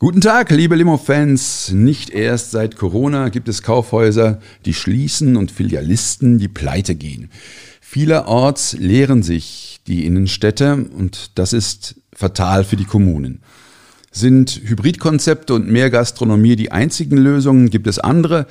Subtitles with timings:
[0.00, 1.72] Guten Tag, liebe Limo-Fans.
[1.72, 7.30] Nicht erst seit Corona gibt es Kaufhäuser, die schließen und Filialisten, die pleite gehen.
[7.80, 13.40] Vielerorts leeren sich die Innenstädte und das ist fatal für die Kommunen.
[14.12, 17.68] Sind Hybridkonzepte und mehr Gastronomie die einzigen Lösungen?
[17.68, 18.46] Gibt es andere?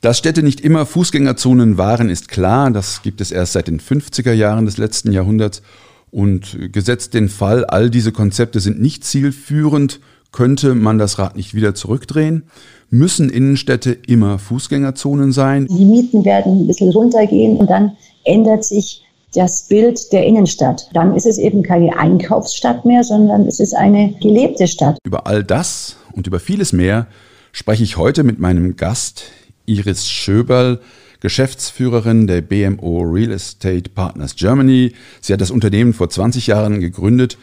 [0.00, 2.72] Dass Städte nicht immer Fußgängerzonen waren, ist klar.
[2.72, 5.62] Das gibt es erst seit den 50er Jahren des letzten Jahrhunderts.
[6.10, 10.00] Und gesetzt den Fall, all diese Konzepte sind nicht zielführend,
[10.32, 12.44] könnte man das Rad nicht wieder zurückdrehen?
[12.90, 15.66] Müssen Innenstädte immer Fußgängerzonen sein?
[15.66, 17.92] Die Mieten werden ein bisschen runtergehen und dann
[18.24, 20.88] ändert sich das Bild der Innenstadt.
[20.92, 24.98] Dann ist es eben keine Einkaufsstadt mehr, sondern es ist eine gelebte Stadt.
[25.04, 27.06] Über all das und über vieles mehr
[27.52, 29.24] spreche ich heute mit meinem Gast
[29.66, 30.80] Iris Schöberl,
[31.20, 34.94] Geschäftsführerin der BMO Real Estate Partners Germany.
[35.20, 37.36] Sie hat das Unternehmen vor 20 Jahren gegründet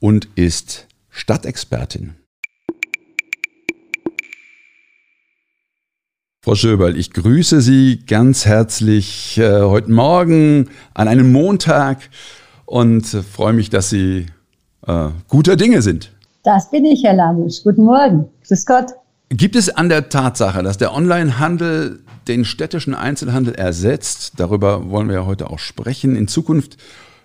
[0.00, 2.14] und ist Stadtexpertin.
[6.44, 11.98] Frau Schöberl, ich grüße Sie ganz herzlich äh, heute Morgen an einem Montag
[12.66, 14.26] und äh, freue mich, dass Sie
[14.84, 16.10] äh, guter Dinge sind.
[16.42, 17.62] Das bin ich, Herr Lamusch.
[17.62, 18.28] Guten Morgen.
[18.48, 18.86] Grüß Gott.
[19.28, 25.14] Gibt es an der Tatsache, dass der Onlinehandel den städtischen Einzelhandel ersetzt, darüber wollen wir
[25.14, 26.76] ja heute auch sprechen, in Zukunft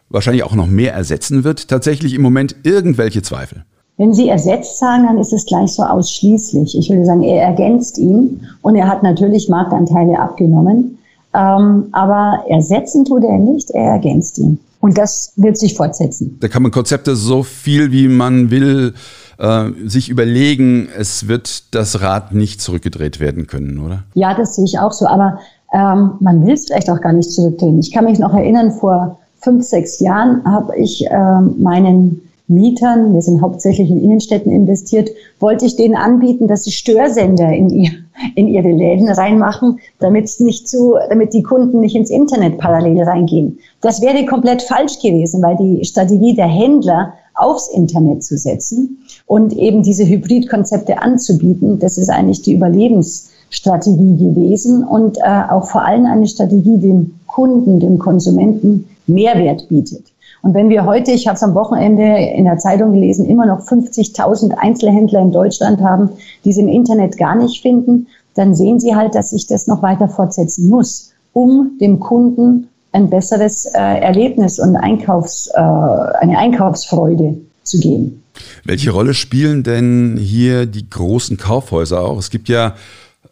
[0.09, 3.65] wahrscheinlich auch noch mehr ersetzen wird, tatsächlich im Moment irgendwelche Zweifel?
[3.97, 6.77] Wenn Sie ersetzt sagen, dann ist es gleich so ausschließlich.
[6.77, 10.99] Ich würde sagen, er ergänzt ihn und er hat natürlich Marktanteile abgenommen.
[11.33, 14.59] Ähm, aber ersetzen tut er nicht, er ergänzt ihn.
[14.80, 16.37] Und das wird sich fortsetzen.
[16.39, 18.93] Da kann man Konzepte so viel wie man will
[19.39, 24.03] äh, sich überlegen, es wird das Rad nicht zurückgedreht werden können, oder?
[24.13, 25.07] Ja, das sehe ich auch so.
[25.07, 25.39] Aber
[25.73, 27.80] ähm, man will es vielleicht auch gar nicht zurückdrehen.
[27.80, 33.21] Ich kann mich noch erinnern, vor fünf, sechs Jahren habe ich äh, meinen Mietern, wir
[33.21, 35.09] sind hauptsächlich in Innenstädten investiert,
[35.39, 37.91] wollte ich denen anbieten, dass sie Störsender in, ihr,
[38.35, 43.59] in ihre Läden reinmachen, damit nicht zu, damit die Kunden nicht ins Internet parallel reingehen.
[43.81, 49.53] Das wäre komplett falsch gewesen, weil die Strategie der Händler aufs Internet zu setzen und
[49.53, 56.05] eben diese Hybridkonzepte anzubieten, das ist eigentlich die Überlebensstrategie gewesen und äh, auch vor allem
[56.05, 60.05] eine Strategie, dem Kunden, dem Konsumenten Mehrwert bietet.
[60.47, 63.67] Und wenn wir heute, ich habe es am Wochenende in der Zeitung gelesen, immer noch
[63.67, 66.11] 50.000 Einzelhändler in Deutschland haben,
[66.45, 69.81] die es im Internet gar nicht finden, dann sehen Sie halt, dass sich das noch
[69.81, 77.36] weiter fortsetzen muss, um dem Kunden ein besseres äh, Erlebnis und Einkaufs, äh, eine Einkaufsfreude
[77.63, 78.23] zu geben.
[78.63, 82.19] Welche Rolle spielen denn hier die großen Kaufhäuser auch?
[82.19, 82.75] Es gibt ja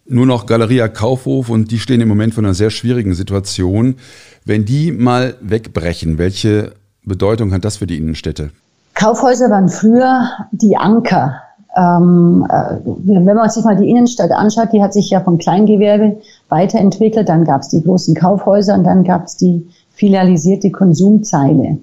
[0.05, 3.95] nur noch Galeria Kaufhof und die stehen im Moment vor einer sehr schwierigen Situation.
[4.43, 6.73] Wenn die mal wegbrechen, welche
[7.05, 8.51] Bedeutung hat das für die Innenstädte?
[8.93, 11.41] Kaufhäuser waren früher die Anker.
[11.77, 16.17] Ähm, äh, wenn man sich mal die Innenstadt anschaut, die hat sich ja von Kleingewerbe
[16.49, 17.27] weiterentwickelt.
[17.27, 21.77] Dann gab es die großen Kaufhäuser und dann gab es die filialisierte Konsumzeile.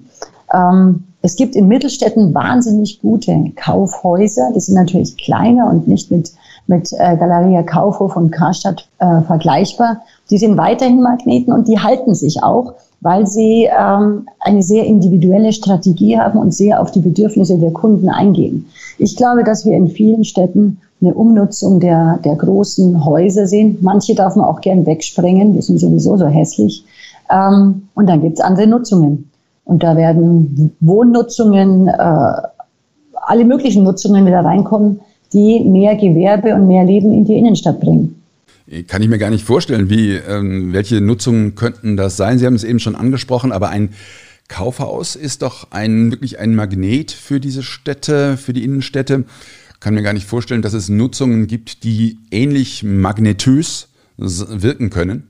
[0.53, 4.51] Ähm, es gibt in Mittelstädten wahnsinnig gute Kaufhäuser.
[4.53, 6.31] Die sind natürlich kleiner und nicht mit,
[6.67, 10.01] mit äh, Galeria Kaufhof und Karstadt äh, vergleichbar.
[10.29, 15.51] Die sind weiterhin Magneten und die halten sich auch weil sie ähm, eine sehr individuelle
[15.51, 18.65] Strategie haben und sehr auf die Bedürfnisse der Kunden eingehen.
[18.97, 23.77] Ich glaube, dass wir in vielen Städten eine Umnutzung der, der großen Häuser sehen.
[23.81, 26.85] Manche darf man auch gern wegsprengen, die sind sowieso so hässlich.
[27.29, 29.29] Ähm, und dann gibt's andere Nutzungen.
[29.65, 32.33] Und da werden Wohnnutzungen, äh,
[33.25, 35.01] alle möglichen Nutzungen wieder reinkommen,
[35.33, 38.21] die mehr Gewerbe und mehr Leben in die Innenstadt bringen.
[38.87, 42.39] Kann ich mir gar nicht vorstellen, wie, ähm, welche Nutzungen könnten das sein?
[42.39, 43.89] Sie haben es eben schon angesprochen, aber ein
[44.47, 49.25] Kaufhaus ist doch ein, wirklich ein Magnet für diese Städte, für die Innenstädte.
[49.79, 55.27] Kann mir gar nicht vorstellen, dass es Nutzungen gibt, die ähnlich magnetös wirken können.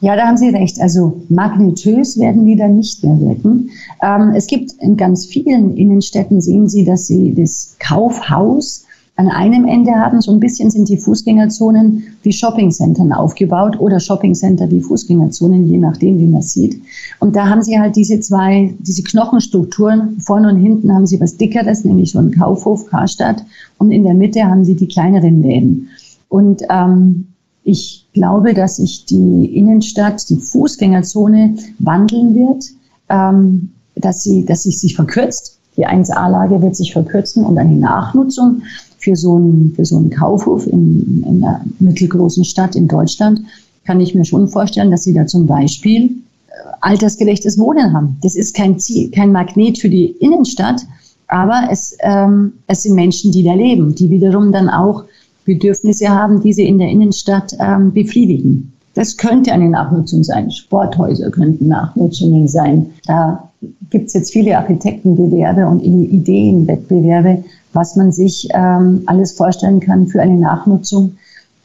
[0.00, 0.80] Ja, da haben Sie recht.
[0.80, 3.70] Also magnetös werden die dann nicht mehr wirken.
[4.02, 8.83] Ähm, es gibt in ganz vielen Innenstädten, sehen Sie, dass Sie das Kaufhaus
[9.16, 14.68] An einem Ende haben so ein bisschen sind die Fußgängerzonen wie Shoppingcentern aufgebaut oder Shoppingcenter
[14.72, 16.82] wie Fußgängerzonen, je nachdem, wie man sieht.
[17.20, 20.20] Und da haben sie halt diese zwei, diese Knochenstrukturen.
[20.20, 23.44] Vorne und hinten haben sie was Dickeres, nämlich so einen Kaufhof, Karstadt.
[23.78, 25.90] Und in der Mitte haben sie die kleineren Läden.
[26.28, 27.28] Und ähm,
[27.62, 32.64] ich glaube, dass sich die Innenstadt, die Fußgängerzone wandeln wird,
[33.08, 35.60] ähm, dass sie, dass sie sich verkürzt.
[35.76, 38.62] Die 1A-Lage wird sich verkürzen und eine Nachnutzung
[39.04, 43.42] für so einen, für so einen Kaufhof in, in einer mittelgroßen Stadt in Deutschland
[43.84, 48.16] kann ich mir schon vorstellen, dass sie da zum Beispiel äh, altersgerechtes Wohnen haben.
[48.22, 50.80] Das ist kein Ziel, kein Magnet für die Innenstadt,
[51.28, 55.04] aber es, ähm, es sind Menschen, die da leben, die wiederum dann auch
[55.44, 58.72] Bedürfnisse haben, die sie in der Innenstadt ähm, befriedigen.
[58.94, 60.50] Das könnte eine Nachnutzung sein.
[60.50, 62.86] Sporthäuser könnten Nachnutzungen sein.
[63.06, 63.50] Da
[63.90, 70.22] gibt es jetzt viele Architektenbewerbe und Ideenwettbewerbe, was man sich ähm, alles vorstellen kann für
[70.22, 71.16] eine Nachnutzung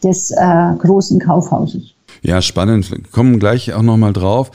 [0.03, 1.93] des äh, großen Kaufhauses.
[2.21, 2.91] Ja, spannend.
[2.91, 4.51] Wir kommen gleich auch nochmal drauf.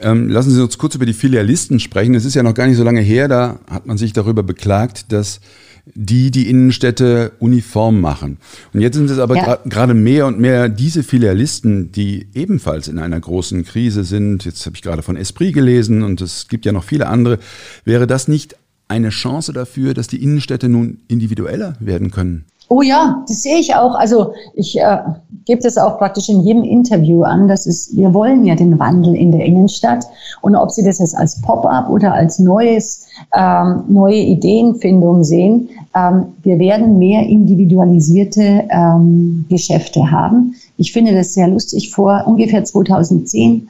[0.00, 2.14] Ähm, lassen Sie uns kurz über die Filialisten sprechen.
[2.14, 5.12] Es ist ja noch gar nicht so lange her, da hat man sich darüber beklagt,
[5.12, 5.40] dass
[5.86, 8.38] die die Innenstädte uniform machen.
[8.72, 9.58] Und jetzt sind es aber ja.
[9.66, 14.46] gerade mehr und mehr diese Filialisten, die ebenfalls in einer großen Krise sind.
[14.46, 17.38] Jetzt habe ich gerade von Esprit gelesen und es gibt ja noch viele andere.
[17.84, 18.56] Wäre das nicht
[18.88, 22.44] eine Chance dafür, dass die Innenstädte nun individueller werden können?
[22.68, 23.94] Oh ja, das sehe ich auch.
[23.94, 24.98] Also ich äh,
[25.44, 27.46] gebe das auch praktisch in jedem Interview an.
[27.46, 30.06] Das ist, wir wollen ja den Wandel in der Innenstadt.
[30.40, 36.26] Und ob Sie das jetzt als Pop-up oder als neues, ähm, neue Ideenfindung sehen, ähm,
[36.42, 40.54] wir werden mehr individualisierte ähm, Geschäfte haben.
[40.78, 41.90] Ich finde das sehr lustig.
[41.90, 43.68] Vor ungefähr 2010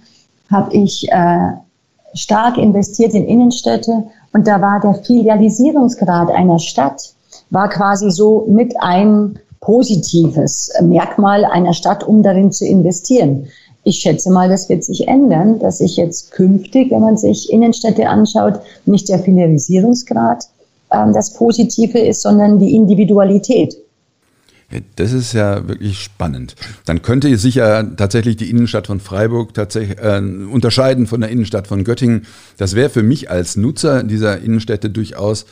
[0.51, 1.49] habe ich äh,
[2.15, 4.05] stark investiert in Innenstädte
[4.35, 7.15] und da war der Filialisierungsgrad einer Stadt
[7.51, 13.47] war quasi so mit ein positives Merkmal einer Stadt, um darin zu investieren.
[13.85, 18.09] Ich schätze mal, das wird sich ändern, dass sich jetzt künftig, wenn man sich Innenstädte
[18.09, 18.55] anschaut,
[18.87, 20.45] nicht der Filialisierungsgrad
[20.91, 23.77] ähm, das Positive ist, sondern die Individualität.
[24.97, 26.57] Das ist ja wirklich spannend.
[26.85, 31.67] Dann könnte sich ja tatsächlich die Innenstadt von Freiburg tatsächlich äh, unterscheiden von der Innenstadt
[31.67, 32.27] von Göttingen.
[32.57, 35.47] Das wäre für mich als Nutzer dieser Innenstädte durchaus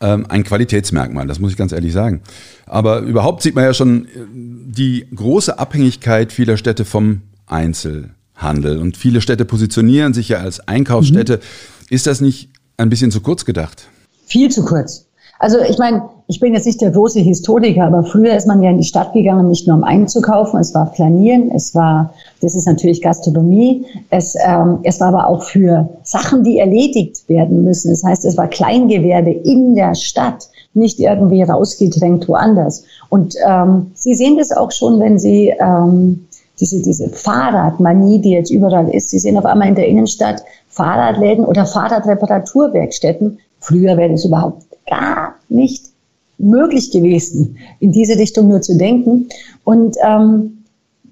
[0.00, 2.20] ähm, ein Qualitätsmerkmal, das muss ich ganz ehrlich sagen.
[2.66, 8.78] Aber überhaupt sieht man ja schon äh, die große Abhängigkeit vieler Städte vom Einzelhandel.
[8.78, 11.36] Und viele Städte positionieren sich ja als Einkaufsstädte.
[11.38, 11.40] Mhm.
[11.88, 13.88] Ist das nicht ein bisschen zu kurz gedacht?
[14.26, 15.06] Viel zu kurz.
[15.38, 18.70] Also ich meine, ich bin jetzt nicht der große Historiker, aber früher ist man ja
[18.70, 22.66] in die Stadt gegangen, nicht nur um einzukaufen, es war Planieren, es war, das ist
[22.66, 27.90] natürlich Gastronomie, es, ähm, es war aber auch für Sachen, die erledigt werden müssen.
[27.90, 32.84] Das heißt, es war Kleingewerbe in der Stadt, nicht irgendwie rausgedrängt woanders.
[33.08, 36.26] Und ähm, Sie sehen das auch schon, wenn Sie ähm,
[36.58, 41.44] diese, diese Fahrradmanie, die jetzt überall ist, Sie sehen auf einmal in der Innenstadt Fahrradläden
[41.44, 43.38] oder Fahrradreparaturwerkstätten.
[43.60, 45.95] Früher wäre das überhaupt gar nicht
[46.38, 49.28] möglich gewesen, in diese Richtung nur zu denken.
[49.64, 50.64] Und ähm,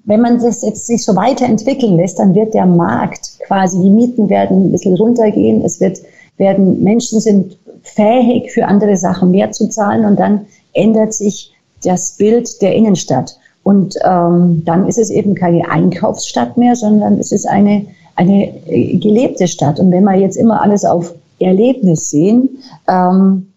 [0.05, 4.29] wenn man das jetzt sich so weiterentwickeln lässt, dann wird der Markt quasi, die Mieten
[4.29, 5.99] werden ein bisschen runtergehen, es wird,
[6.37, 10.41] werden, Menschen sind fähig für andere Sachen mehr zu zahlen und dann
[10.73, 13.37] ändert sich das Bild der Innenstadt.
[13.63, 18.97] Und ähm, dann ist es eben keine Einkaufsstadt mehr, sondern es ist eine, eine äh,
[18.97, 19.79] gelebte Stadt.
[19.79, 23.47] Und wenn wir jetzt immer alles auf Erlebnis sehen, ähm,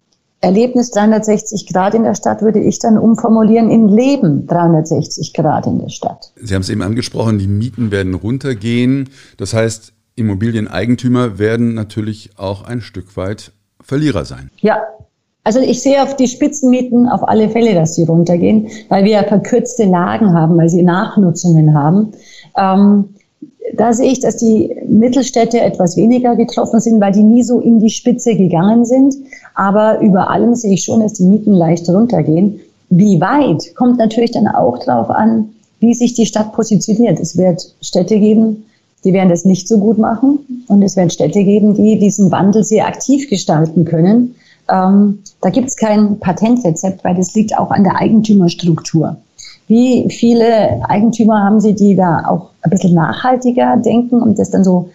[0.41, 5.79] Erlebnis 360 Grad in der Stadt würde ich dann umformulieren in Leben 360 Grad in
[5.79, 6.31] der Stadt.
[6.41, 9.09] Sie haben es eben angesprochen, die Mieten werden runtergehen.
[9.37, 14.49] Das heißt, Immobilieneigentümer werden natürlich auch ein Stück weit Verlierer sein.
[14.59, 14.81] Ja,
[15.43, 19.23] also ich sehe auf die Spitzenmieten auf alle Fälle, dass sie runtergehen, weil wir ja
[19.23, 22.11] verkürzte Lagen haben, weil sie Nachnutzungen haben.
[22.57, 23.15] Ähm,
[23.75, 27.79] da sehe ich, dass die Mittelstädte etwas weniger getroffen sind, weil die nie so in
[27.79, 29.15] die Spitze gegangen sind.
[29.55, 32.59] Aber über allem sehe ich schon, dass die Mieten leicht runtergehen.
[32.89, 35.49] Wie weit kommt natürlich dann auch darauf an,
[35.79, 37.19] wie sich die Stadt positioniert.
[37.19, 38.65] Es wird Städte geben,
[39.03, 40.65] die werden das nicht so gut machen.
[40.67, 44.35] Und es wird Städte geben, die diesen Wandel sehr aktiv gestalten können.
[44.69, 49.17] Ähm, da gibt es kein Patentrezept, weil das liegt auch an der Eigentümerstruktur.
[49.69, 54.63] Wie viele Eigentümer haben Sie, die da auch ein bisschen nachhaltiger denken und das dann
[54.63, 54.89] so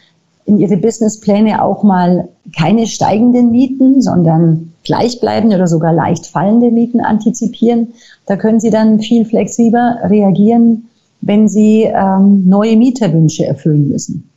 [0.47, 2.29] in ihre Businesspläne auch mal
[2.59, 7.95] keine steigenden Mieten, sondern gleichbleibende oder sogar leicht fallende Mieten antizipieren.
[8.27, 10.89] Da können Sie dann viel flexibler reagieren,
[11.21, 14.29] wenn Sie ähm, neue Mieterwünsche erfüllen müssen.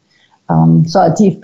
[0.52, 1.42] Ähm, so, die,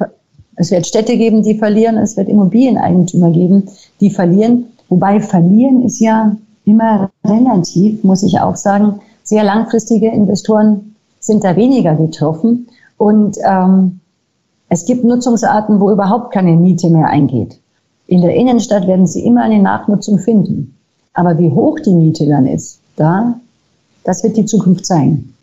[0.56, 3.64] es wird Städte geben, die verlieren, es wird Immobilieneigentümer geben,
[4.00, 4.66] die verlieren.
[4.88, 6.36] Wobei verlieren ist ja
[6.66, 9.02] immer relativ, muss ich auch sagen.
[9.24, 12.68] Sehr langfristige Investoren sind da weniger getroffen.
[12.98, 14.00] Und ähm,
[14.70, 17.60] es gibt Nutzungsarten, wo überhaupt keine Miete mehr eingeht.
[18.08, 20.76] In der Innenstadt werden Sie immer eine Nachnutzung finden.
[21.14, 23.40] Aber wie hoch die Miete dann ist, da,
[24.04, 25.34] das wird die Zukunft sein.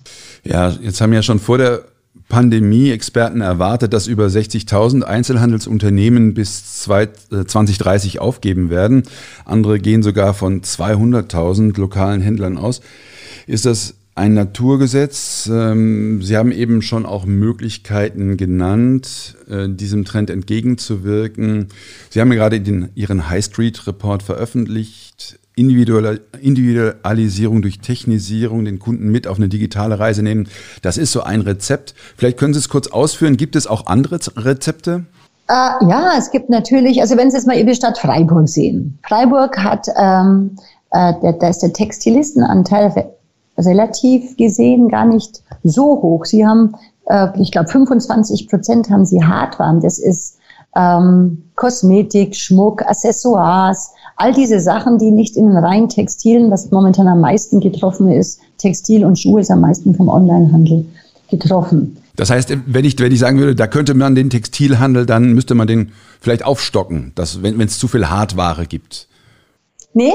[0.45, 1.83] Ja, jetzt haben ja schon vor der
[2.29, 9.05] Pandemie Experten erwartet, dass über 60.000 Einzelhandelsunternehmen bis 2030 äh, aufgeben werden.
[9.45, 12.81] Andere gehen sogar von 200.000 lokalen Händlern aus.
[13.47, 15.50] Ist das ein Naturgesetz?
[15.53, 21.69] Ähm, Sie haben eben schon auch Möglichkeiten genannt, äh, diesem Trend entgegenzuwirken.
[22.11, 25.39] Sie haben gerade den, Ihren High Street Report veröffentlicht.
[25.57, 30.49] Individualisierung durch Technisierung, den Kunden mit auf eine digitale Reise nehmen.
[30.81, 31.95] Das ist so ein Rezept.
[32.17, 33.37] Vielleicht können Sie es kurz ausführen.
[33.37, 35.07] Gibt es auch andere Rezepte?
[35.49, 38.99] Äh, ja, es gibt natürlich, also wenn Sie jetzt mal die Stadt Freiburg sehen.
[39.07, 40.57] Freiburg hat, ähm,
[40.93, 42.95] äh, da ist der Textilistenanteil
[43.61, 46.25] relativ gesehen gar nicht so hoch.
[46.25, 46.75] Sie haben,
[47.07, 49.81] äh, ich glaube, 25 Prozent haben sie Hardwaren.
[49.81, 50.38] Das ist
[50.76, 57.09] ähm, Kosmetik, Schmuck, Accessoires, all diese Sachen, die nicht in den reinen Textilen, was momentan
[57.09, 60.87] am meisten getroffen ist, Textil und Schuhe ist am meisten vom Onlinehandel
[61.31, 61.97] getroffen.
[62.17, 65.55] Das heißt, wenn ich, wenn ich sagen würde, da könnte man den Textilhandel, dann müsste
[65.55, 69.09] man den vielleicht aufstocken, dass, wenn es zu viel Hardware gibt.
[69.95, 70.12] Nee,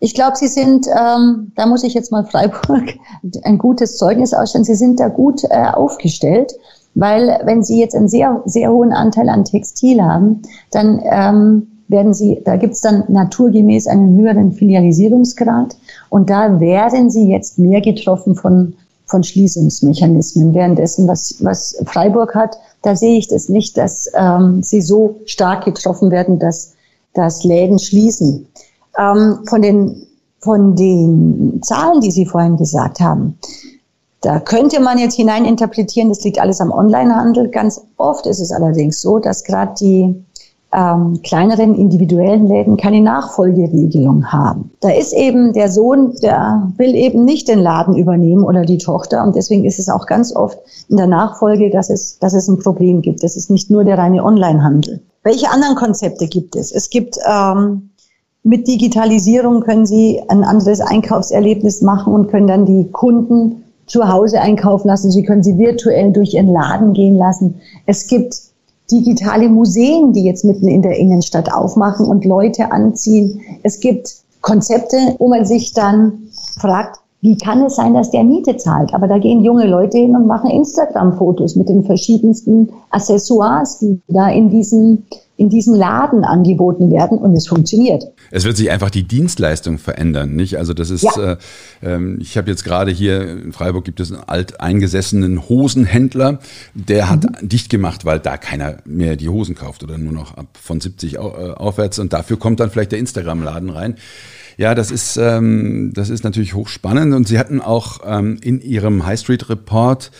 [0.00, 2.94] ich glaube, Sie sind, ähm, da muss ich jetzt mal Freiburg
[3.44, 6.54] ein gutes Zeugnis ausstellen, Sie sind da gut äh, aufgestellt,
[6.94, 12.14] weil wenn Sie jetzt einen sehr, sehr hohen Anteil an Textil haben, dann ähm, werden
[12.14, 15.76] sie, da gibt es dann naturgemäß einen höheren Filialisierungsgrad
[16.08, 18.74] und da werden sie jetzt mehr getroffen von,
[19.06, 20.54] von Schließungsmechanismen.
[20.54, 25.64] Währenddessen, was, was Freiburg hat, da sehe ich das nicht, dass ähm, sie so stark
[25.64, 26.74] getroffen werden, dass,
[27.12, 28.46] dass Läden schließen.
[29.00, 30.06] Ähm, von, den,
[30.40, 33.38] von den Zahlen, die Sie vorhin gesagt haben,
[34.20, 37.48] da könnte man jetzt hineininterpretieren, das liegt alles am Onlinehandel.
[37.48, 40.14] Ganz oft ist es allerdings so, dass gerade die
[40.72, 44.70] ähm, kleineren individuellen Läden keine Nachfolgeregelung haben.
[44.80, 49.24] Da ist eben der Sohn, der will eben nicht den Laden übernehmen oder die Tochter
[49.24, 52.58] und deswegen ist es auch ganz oft in der Nachfolge, dass es, dass es ein
[52.58, 53.22] Problem gibt.
[53.22, 55.00] Das ist nicht nur der reine Onlinehandel.
[55.22, 56.72] Welche anderen Konzepte gibt es?
[56.72, 57.89] Es gibt ähm,
[58.42, 64.40] mit Digitalisierung können Sie ein anderes Einkaufserlebnis machen und können dann die Kunden zu Hause
[64.40, 65.10] einkaufen lassen.
[65.10, 67.56] Sie können sie virtuell durch Ihren Laden gehen lassen.
[67.86, 68.40] Es gibt
[68.90, 73.40] digitale Museen, die jetzt mitten in der Innenstadt aufmachen und Leute anziehen.
[73.62, 78.56] Es gibt Konzepte, wo man sich dann fragt, wie kann es sein, dass der Miete
[78.56, 78.94] zahlt?
[78.94, 84.30] Aber da gehen junge Leute hin und machen Instagram-Fotos mit den verschiedensten Accessoires, die da
[84.30, 85.04] in diesem
[85.40, 88.04] in diesem Laden angeboten werden und es funktioniert.
[88.30, 90.58] Es wird sich einfach die Dienstleistung verändern, nicht?
[90.58, 91.32] Also das ist, ja.
[91.32, 91.36] äh,
[91.96, 96.40] äh, ich habe jetzt gerade hier in Freiburg gibt es einen alteingesessenen Hosenhändler,
[96.74, 97.48] der hat mhm.
[97.48, 101.18] dicht gemacht, weil da keiner mehr die Hosen kauft oder nur noch ab von 70
[101.18, 103.94] au, äh, aufwärts und dafür kommt dann vielleicht der Instagram-Laden rein.
[104.58, 109.06] Ja, das ist, ähm, das ist natürlich hochspannend und Sie hatten auch ähm, in Ihrem
[109.06, 110.18] High Street Report ähm,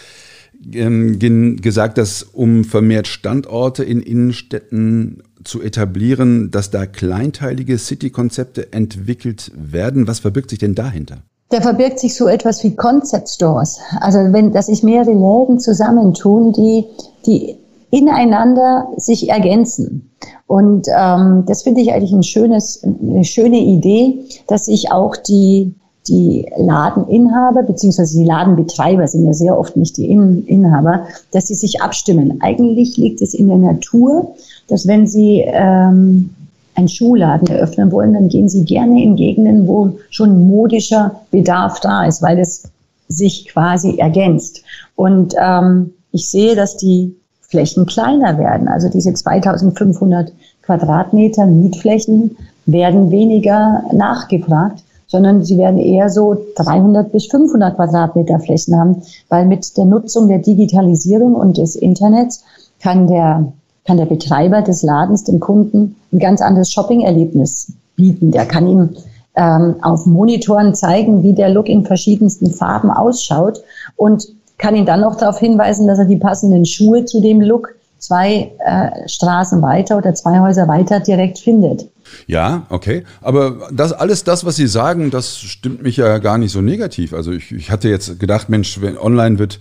[0.63, 10.07] gesagt, dass um vermehrt Standorte in Innenstädten zu etablieren, dass da kleinteilige City-Konzepte entwickelt werden.
[10.07, 11.19] Was verbirgt sich denn dahinter?
[11.49, 13.81] Da verbirgt sich so etwas wie Concept Stores.
[14.01, 16.85] Also wenn, dass sich mehrere Läden zusammentun, die,
[17.27, 17.57] die
[17.91, 20.11] ineinander sich ergänzen.
[20.47, 25.75] Und ähm, das finde ich eigentlich ein schönes, eine schöne Idee, dass sich auch die
[26.11, 31.81] die Ladeninhaber beziehungsweise die Ladenbetreiber sind ja sehr oft nicht die Inhaber, dass sie sich
[31.81, 32.41] abstimmen.
[32.41, 34.35] Eigentlich liegt es in der Natur,
[34.69, 36.31] dass wenn sie ähm,
[36.75, 42.05] einen Schuhladen eröffnen wollen, dann gehen sie gerne in Gegenden, wo schon modischer Bedarf da
[42.05, 42.65] ist, weil es
[43.09, 44.63] sich quasi ergänzt.
[44.97, 48.69] Und ähm, ich sehe, dass die Flächen kleiner werden.
[48.69, 52.37] Also diese 2500 Quadratmeter Mietflächen
[52.67, 59.45] werden weniger nachgefragt sondern sie werden eher so 300 bis 500 Quadratmeter Flächen haben, weil
[59.45, 62.45] mit der Nutzung der Digitalisierung und des Internets
[62.81, 63.53] kann der,
[63.85, 68.31] kann der Betreiber des Ladens dem Kunden ein ganz anderes Shopping-Erlebnis bieten.
[68.31, 68.91] Der kann ihm
[69.35, 73.63] ähm, auf Monitoren zeigen, wie der Look in verschiedensten Farben ausschaut
[73.97, 77.75] und kann ihn dann noch darauf hinweisen, dass er die passenden Schuhe zu dem Look
[78.01, 81.87] zwei äh, Straßen weiter oder zwei Häuser weiter direkt findet.
[82.27, 83.05] Ja, okay.
[83.21, 87.13] Aber das alles das, was Sie sagen, das stimmt mich ja gar nicht so negativ.
[87.13, 89.61] Also ich, ich hatte jetzt gedacht, Mensch, wenn online wird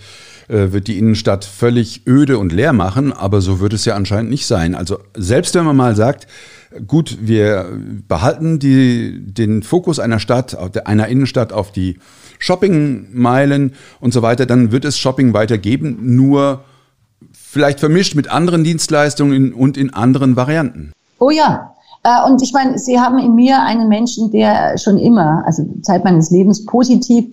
[0.50, 4.32] äh, wird die Innenstadt völlig öde und leer machen, aber so wird es ja anscheinend
[4.32, 4.74] nicht sein.
[4.74, 6.26] Also selbst wenn man mal sagt,
[6.88, 7.68] gut, wir
[8.08, 12.00] behalten die, den Fokus einer Stadt, einer Innenstadt auf die
[12.40, 16.64] Shoppingmeilen und so weiter, dann wird es Shopping weitergeben, nur
[17.50, 20.92] vielleicht vermischt mit anderen Dienstleistungen und in anderen Varianten.
[21.20, 21.74] Oh ja.
[22.04, 26.04] Äh, und ich meine, Sie haben in mir einen Menschen, der schon immer, also Zeit
[26.04, 27.26] meines Lebens, positiv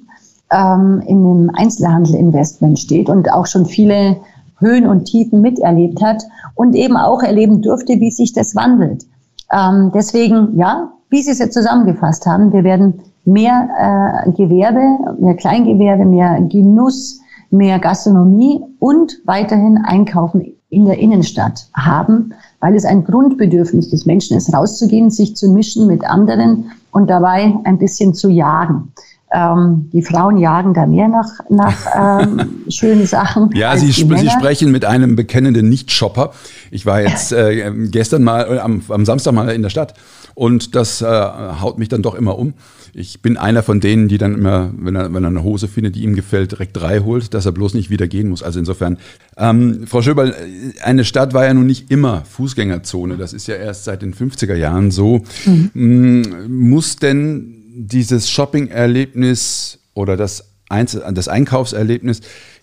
[0.51, 4.17] ähm, in dem Einzelhandel-Investment steht und auch schon viele
[4.59, 6.23] Höhen und Tiefen miterlebt hat
[6.55, 9.05] und eben auch erleben durfte, wie sich das wandelt.
[9.53, 14.81] Ähm, deswegen, ja, wie Sie es jetzt zusammengefasst haben, wir werden mehr äh, Gewerbe,
[15.21, 17.21] mehr Kleingewerbe, mehr Genuss,
[17.51, 24.37] mehr Gastronomie und weiterhin Einkaufen in der Innenstadt haben, weil es ein Grundbedürfnis des Menschen
[24.37, 28.93] ist, rauszugehen, sich zu mischen mit anderen und dabei ein bisschen zu jagen.
[29.33, 33.51] Ähm, die Frauen jagen da mehr nach, nach ähm, schönen Sachen.
[33.55, 36.31] Ja, Sie, sp Sie, sprechen mit einem bekennenden Nicht-Shopper.
[36.71, 39.95] Ich war jetzt äh, gestern mal, äh, am, am, Samstag mal in der Stadt
[40.37, 42.53] und das äh, haut mich dann doch immer um.
[42.93, 45.97] Ich bin einer von denen, die dann immer, wenn er, wenn er eine Hose findet,
[45.97, 48.43] die ihm gefällt, direkt drei holt, dass er bloß nicht wieder gehen muss.
[48.43, 48.99] Also insofern,
[49.39, 50.35] ähm, Frau Schöberl,
[50.83, 53.17] eine Stadt war ja nun nicht immer Fußgängerzone.
[53.17, 55.25] Das ist ja erst seit den 50er Jahren so.
[55.47, 56.49] Mhm.
[56.49, 62.21] Muss denn dieses Shopping-Erlebnis oder das, Einzel das Einkaufserlebnis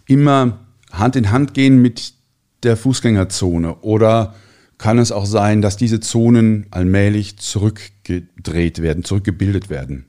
[0.07, 0.59] immer
[0.91, 2.13] Hand in Hand gehen mit
[2.61, 3.77] der Fußgängerzone?
[3.81, 4.35] Oder
[4.83, 10.03] kann es auch sein, dass diese Zonen allmählich zurückgedreht werden, zurückgebildet werden?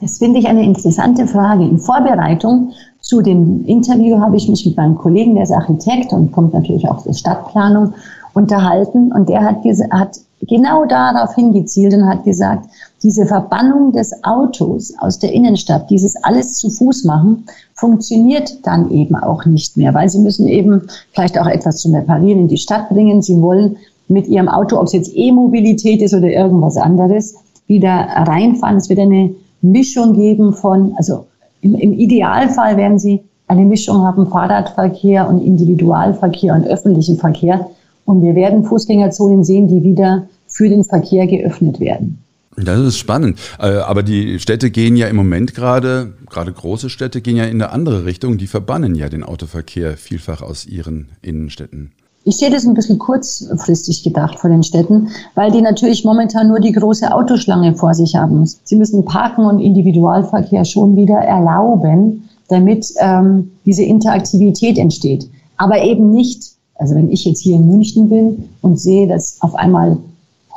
[0.00, 1.64] Das finde ich eine interessante Frage.
[1.64, 2.72] In Vorbereitung
[3.02, 6.88] zu dem Interview habe ich mich mit meinem Kollegen, der ist Architekt und kommt natürlich
[6.88, 7.92] auch aus Stadtplanung,
[8.32, 9.56] unterhalten und der hat,
[9.90, 12.68] hat genau darauf hingezielt und hat gesagt,
[13.02, 19.14] diese Verbannung des Autos aus der Innenstadt, dieses alles zu Fuß machen, funktioniert dann eben
[19.16, 22.88] auch nicht mehr, weil sie müssen eben vielleicht auch etwas zum Reparieren in die Stadt
[22.88, 23.22] bringen.
[23.22, 23.76] Sie wollen
[24.08, 27.36] mit ihrem Auto, ob es jetzt E-Mobilität ist oder irgendwas anderes,
[27.66, 28.78] wieder reinfahren.
[28.78, 31.26] Es wird eine Mischung geben von, also
[31.60, 37.70] im, im Idealfall werden sie eine Mischung haben, Fahrradverkehr und Individualverkehr und öffentlichen Verkehr.
[38.04, 42.18] Und wir werden Fußgängerzonen sehen, die wieder für den Verkehr geöffnet werden.
[42.56, 43.38] Das ist spannend.
[43.58, 47.62] Äh, aber die Städte gehen ja im Moment gerade, gerade große Städte gehen ja in
[47.62, 48.38] eine andere Richtung.
[48.38, 51.92] Die verbannen ja den Autoverkehr vielfach aus ihren Innenstädten.
[52.28, 56.60] Ich sehe das ein bisschen kurzfristig gedacht vor den Städten, weil die natürlich momentan nur
[56.60, 58.44] die große Autoschlange vor sich haben.
[58.64, 65.28] Sie müssen Parken und Individualverkehr schon wieder erlauben, damit ähm, diese Interaktivität entsteht.
[65.56, 69.54] Aber eben nicht also wenn ich jetzt hier in München bin und sehe, dass auf
[69.54, 69.98] einmal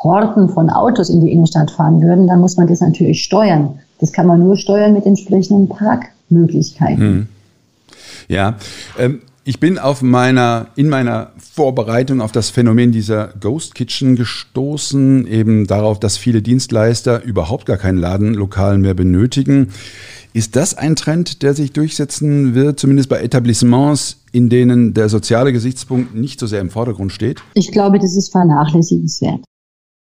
[0.03, 3.79] Horten von Autos in die Innenstadt fahren würden, dann muss man das natürlich steuern.
[3.99, 6.97] Das kann man nur steuern mit entsprechenden Parkmöglichkeiten.
[6.97, 7.27] Hm.
[8.27, 8.55] Ja,
[8.99, 15.25] ähm, ich bin auf meiner, in meiner Vorbereitung auf das Phänomen dieser Ghost Kitchen gestoßen,
[15.25, 19.69] eben darauf, dass viele Dienstleister überhaupt gar kein Ladenlokal mehr benötigen.
[20.33, 25.51] Ist das ein Trend, der sich durchsetzen wird, zumindest bei Etablissements, in denen der soziale
[25.51, 27.41] Gesichtspunkt nicht so sehr im Vordergrund steht?
[27.55, 29.43] Ich glaube, das ist vernachlässigenswert.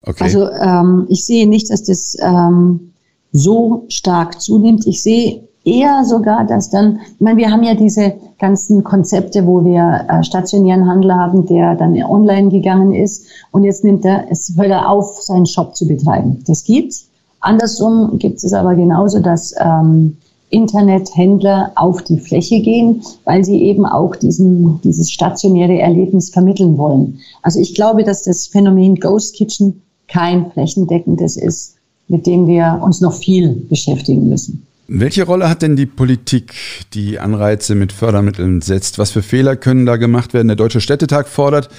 [0.03, 0.25] Okay.
[0.25, 2.93] Also ähm, ich sehe nicht, dass das ähm,
[3.33, 4.87] so stark zunimmt.
[4.87, 9.65] Ich sehe eher sogar, dass dann, ich meine, wir haben ja diese ganzen Konzepte, wo
[9.65, 14.55] wir äh, stationären Handel haben, der dann online gegangen ist und jetzt nimmt er, es
[14.57, 16.43] hört er auf, seinen Shop zu betreiben.
[16.47, 17.09] Das gibt's.
[17.41, 20.17] Andersrum gibt es aber genauso, dass ähm,
[20.51, 27.19] Internethändler auf die Fläche gehen, weil sie eben auch diesen, dieses stationäre Erlebnis vermitteln wollen.
[27.43, 31.75] Also ich glaube, dass das Phänomen Ghost Kitchen kein flächendeckendes ist,
[32.09, 34.66] mit dem wir uns noch viel beschäftigen müssen.
[34.89, 36.55] Welche Rolle hat denn die Politik,
[36.95, 39.01] die Anreize mit Fördermitteln setzt?
[39.01, 40.47] Was für Fehler können da gemacht werden?
[40.47, 41.71] Der Deutsche Städtetag fordert,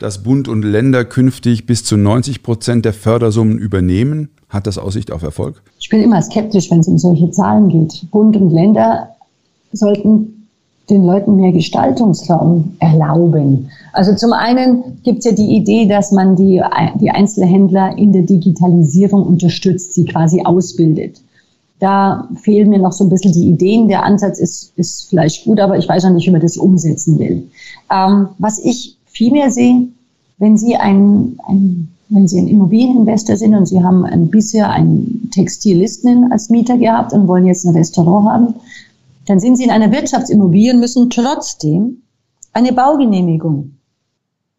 [0.00, 4.30] dass Bund und Länder künftig bis zu 90 Prozent der Fördersummen übernehmen.
[4.48, 5.62] Hat das Aussicht auf Erfolg?
[5.78, 8.10] Ich bin immer skeptisch, wenn es um solche Zahlen geht.
[8.10, 9.10] Bund und Länder
[9.72, 10.48] sollten
[10.90, 13.70] den Leuten mehr Gestaltungsraum erlauben.
[13.92, 16.60] Also zum einen gibt es ja die Idee, dass man die,
[17.00, 21.20] die Einzelhändler in der Digitalisierung unterstützt, sie quasi ausbildet.
[21.80, 23.88] Da fehlen mir noch so ein bisschen die Ideen.
[23.88, 27.18] Der Ansatz ist, ist vielleicht gut, aber ich weiß noch nicht, wie man das umsetzen
[27.18, 27.48] will.
[27.90, 29.88] Ähm, was ich vielmehr sehe,
[30.38, 35.30] wenn Sie ein, ein wenn Sie ein Immobilieninvestor sind und Sie haben ein, bisher einen
[35.32, 38.54] Textilisten als Mieter gehabt und wollen jetzt ein Restaurant haben,
[39.26, 42.02] dann sind Sie in einer Wirtschaftsimmobilie und müssen trotzdem
[42.54, 43.72] eine Baugenehmigung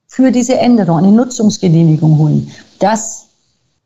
[0.08, 2.52] für diese Änderung, eine Nutzungsgenehmigung holen.
[2.80, 3.29] Das,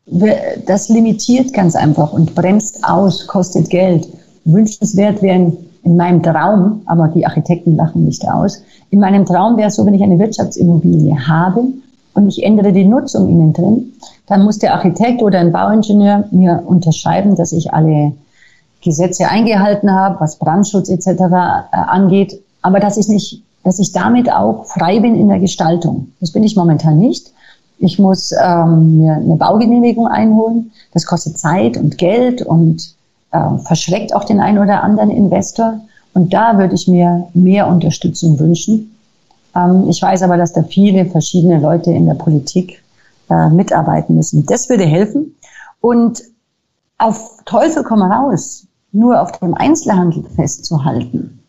[0.06, 4.06] das limitiert ganz einfach und bremst aus, kostet Geld.
[4.44, 9.68] Wünschenswert wären in meinem Traum, aber die Architekten lachen nicht aus, in meinem Traum wäre
[9.68, 11.64] es so, wenn ich eine Wirtschaftsimmobilie habe
[12.14, 13.92] und ich ändere die Nutzung innen drin,
[14.26, 18.12] dann muss der Architekt oder ein Bauingenieur mir unterschreiben, dass ich alle
[18.82, 21.08] Gesetze eingehalten habe, was Brandschutz etc.
[21.08, 26.12] Äh, angeht, aber dass ich nicht, dass ich damit auch frei bin in der Gestaltung.
[26.20, 27.32] Das bin ich momentan nicht.
[27.78, 30.72] Ich muss ähm, mir eine Baugenehmigung einholen.
[30.92, 32.94] Das kostet Zeit und Geld und
[33.32, 35.80] äh, verschreckt auch den einen oder anderen Investor.
[36.14, 38.96] Und da würde ich mir mehr Unterstützung wünschen.
[39.54, 42.82] Ähm, ich weiß aber, dass da viele verschiedene Leute in der Politik
[43.28, 44.46] äh, mitarbeiten müssen.
[44.46, 45.34] Das würde helfen.
[45.80, 46.22] Und
[46.98, 51.40] auf Teufel komm raus, nur auf dem Einzelhandel festzuhalten,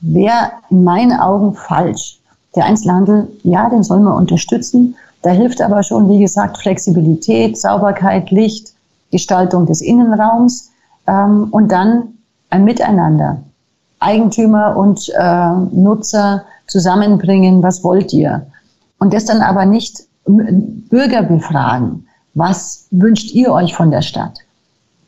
[0.00, 2.20] wäre in meinen Augen falsch.
[2.54, 4.94] Der Einzelhandel, ja, den sollen wir unterstützen.
[5.22, 8.74] Da hilft aber schon, wie gesagt, Flexibilität, Sauberkeit, Licht,
[9.10, 10.70] Gestaltung des Innenraums
[11.06, 12.18] ähm, und dann
[12.50, 13.42] ein Miteinander.
[14.00, 18.46] Eigentümer und äh, Nutzer zusammenbringen, was wollt ihr?
[18.98, 22.06] Und das dann aber nicht Bürger befragen.
[22.34, 24.38] Was wünscht ihr euch von der Stadt?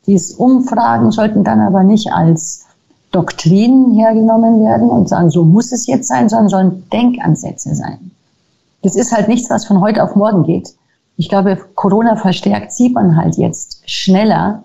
[0.07, 2.67] Diese Umfragen sollten dann aber nicht als
[3.13, 8.11] Doktrinen hergenommen werden und sagen, so muss es jetzt sein, sondern sollen Denkansätze sein.
[8.85, 10.69] Das ist halt nichts, was von heute auf morgen geht.
[11.17, 14.63] Ich glaube, Corona verstärkt, sieht man halt jetzt schneller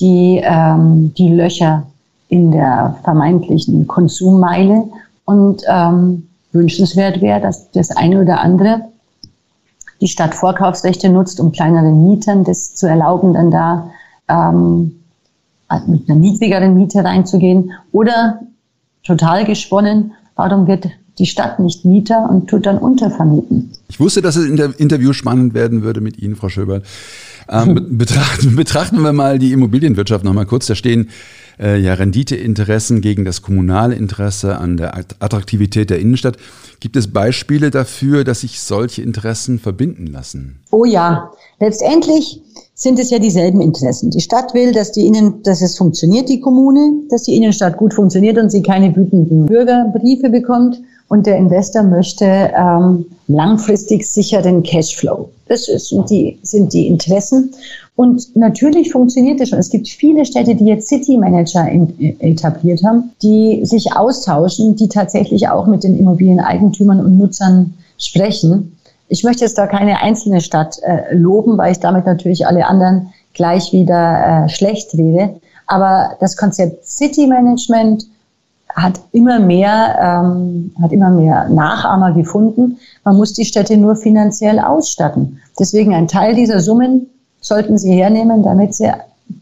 [0.00, 1.84] die, ähm, die Löcher
[2.28, 4.88] in der vermeintlichen Konsummeile.
[5.26, 8.82] Und ähm, wünschenswert wäre, dass das eine oder andere
[10.00, 13.90] die Stadt Vorkaufsrechte nutzt, um kleineren Mietern das zu erlauben, dann da
[14.28, 15.00] ähm,
[15.86, 17.72] mit einer niedrigeren Miete reinzugehen.
[17.92, 18.40] Oder
[19.02, 23.72] total gesponnen, warum wird die Stadt nicht Mieter und tut dann untervermieten?
[23.88, 26.82] Ich wusste, dass es in der Interview spannend werden würde mit Ihnen, Frau Schöberl.
[27.48, 30.66] Ähm, betrachten, betrachten wir mal die Immobilienwirtschaft nochmal kurz.
[30.66, 31.10] Da stehen
[31.58, 36.36] äh, ja Renditeinteressen gegen das kommunale Interesse an der Attraktivität der Innenstadt.
[36.80, 40.60] Gibt es Beispiele dafür, dass sich solche Interessen verbinden lassen?
[40.70, 42.42] Oh ja, letztendlich
[42.74, 44.10] sind es ja dieselben Interessen.
[44.10, 47.94] Die Stadt will, dass die Innen, dass es funktioniert, die Kommune, dass die Innenstadt gut
[47.94, 50.80] funktioniert und sie keine wütenden Bürgerbriefe bekommt.
[51.14, 55.30] Und der Investor möchte ähm, langfristig sicheren Cashflow.
[55.46, 57.52] Das ist, sind, die, sind die Interessen.
[57.94, 59.60] Und natürlich funktioniert das schon.
[59.60, 64.74] Es gibt viele Städte, die jetzt City Manager in, äh, etabliert haben, die sich austauschen,
[64.74, 68.76] die tatsächlich auch mit den Immobilieneigentümern und Nutzern sprechen.
[69.06, 73.12] Ich möchte jetzt da keine einzelne Stadt äh, loben, weil ich damit natürlich alle anderen
[73.34, 75.36] gleich wieder äh, schlecht rede.
[75.68, 78.04] Aber das Konzept City Management
[78.74, 82.78] hat immer mehr, ähm, hat immer mehr Nachahmer gefunden.
[83.04, 85.40] Man muss die Städte nur finanziell ausstatten.
[85.58, 87.06] Deswegen ein Teil dieser Summen
[87.40, 88.90] sollten Sie hernehmen, damit Sie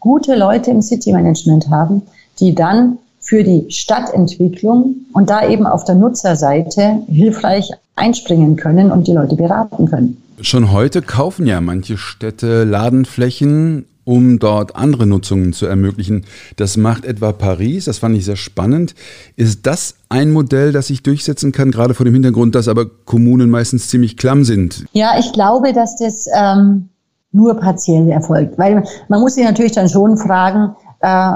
[0.00, 2.02] gute Leute im City Management haben,
[2.40, 9.06] die dann für die Stadtentwicklung und da eben auf der Nutzerseite hilfreich einspringen können und
[9.06, 10.22] die Leute beraten können.
[10.40, 16.24] Schon heute kaufen ja manche Städte Ladenflächen, um dort andere Nutzungen zu ermöglichen.
[16.56, 18.94] Das macht etwa Paris, das fand ich sehr spannend.
[19.36, 23.50] Ist das ein Modell, das sich durchsetzen kann, gerade vor dem Hintergrund, dass aber Kommunen
[23.50, 24.84] meistens ziemlich klamm sind?
[24.92, 26.88] Ja, ich glaube, dass das ähm,
[27.32, 28.58] nur partiell erfolgt.
[28.58, 31.32] Weil man muss sich natürlich dann schon fragen, äh,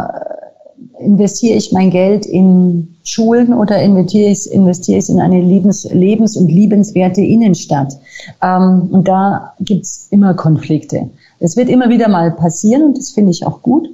[1.00, 6.36] investiere ich mein Geld in Schulen oder investiere ich, investiere ich in eine lebens-, lebens
[6.36, 7.94] und liebenswerte Innenstadt?
[8.42, 11.10] Ähm, und da gibt's immer Konflikte.
[11.38, 13.88] Es wird immer wieder mal passieren und das finde ich auch gut.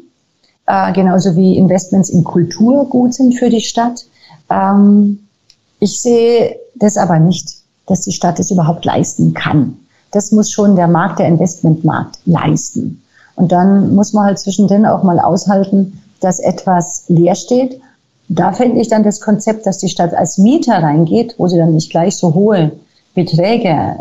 [0.67, 4.07] Äh, genauso wie Investments in Kultur gut sind für die Stadt.
[4.51, 5.27] Ähm,
[5.81, 9.77] ich sehe das aber nicht, dass die Stadt es überhaupt leisten kann
[10.13, 13.03] das muss schon der Markt, der Investmentmarkt leisten.
[13.35, 17.81] Und dann muss man halt zwischendrin auch mal aushalten, dass etwas leer steht.
[18.29, 21.75] Da fände ich dann das Konzept, dass die Stadt als Mieter reingeht, wo sie dann
[21.75, 22.73] nicht gleich so hohe
[23.15, 23.97] Beträge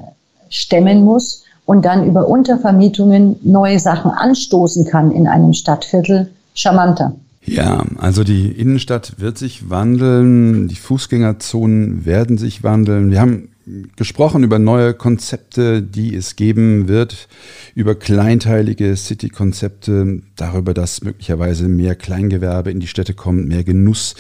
[0.50, 7.16] stemmen muss und dann über Untervermietungen neue Sachen anstoßen kann in einem Stadtviertel, charmanter.
[7.44, 13.10] Ja, also die Innenstadt wird sich wandeln, die Fußgängerzonen werden sich wandeln.
[13.10, 13.50] Wir haben
[13.96, 17.28] gesprochen über neue Konzepte, die es geben wird,
[17.76, 24.16] über kleinteilige City-Konzepte, darüber, dass möglicherweise mehr Kleingewerbe in die Städte kommt, mehr Genuss.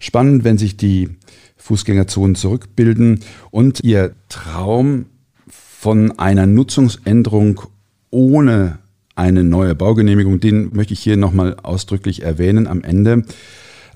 [0.00, 1.10] Spannend, wenn sich die
[1.56, 5.06] Fußgängerzonen zurückbilden und ihr Traum
[5.80, 7.60] von einer Nutzungsänderung
[8.10, 8.80] ohne
[9.14, 13.22] eine neue Baugenehmigung, den möchte ich hier nochmal ausdrücklich erwähnen am Ende.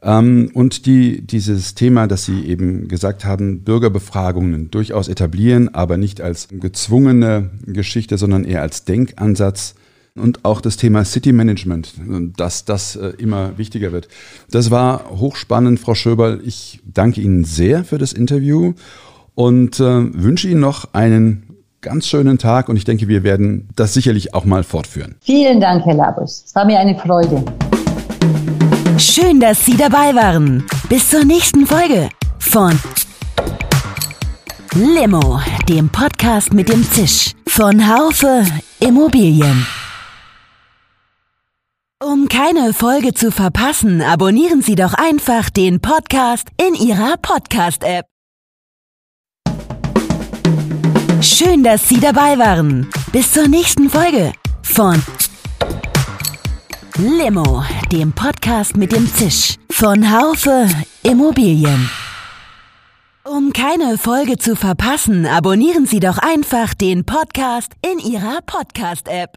[0.01, 6.21] Ähm, und die, dieses Thema, dass Sie eben gesagt haben, Bürgerbefragungen durchaus etablieren, aber nicht
[6.21, 9.75] als gezwungene Geschichte, sondern eher als Denkansatz.
[10.15, 11.95] und auch das Thema City Management,
[12.37, 14.07] dass das äh, immer wichtiger wird.
[14.53, 16.43] Das war hochspannend, Frau Schöberl.
[16.45, 18.75] Ich danke Ihnen sehr für das Interview
[19.35, 21.52] und äh, wünsche Ihnen noch einen
[21.83, 25.17] ganz schönen Tag und ich denke, wir werden das sicherlich auch mal fortführen.
[25.21, 26.45] Vielen Dank, Herr Labus.
[26.47, 27.45] Es war mir eine Freude.
[28.99, 30.65] Schön, dass Sie dabei waren.
[30.89, 32.79] Bis zur nächsten Folge von
[34.75, 38.45] Limo, dem Podcast mit dem Zisch von Haufe
[38.81, 39.67] Immobilien.
[42.03, 48.12] Um keine Folge zu verpassen, abonnieren Sie doch einfach den Podcast in Ihrer Podcast-App.
[51.23, 52.91] Schön, dass Sie dabei waren.
[53.13, 54.33] Bis zur nächsten Folge
[54.63, 55.01] von
[56.97, 60.67] Limo, dem Podcast mit dem Zisch von Haufe
[61.05, 61.89] Immobilien.
[63.23, 69.31] Um keine Folge zu verpassen, abonnieren Sie doch einfach den Podcast in Ihrer Podcast-App.